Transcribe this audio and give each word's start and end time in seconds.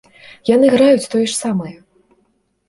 Яны 0.49 0.65
граюць 0.75 1.09
тое 1.11 1.25
ж 1.29 1.33
самае. 1.43 1.75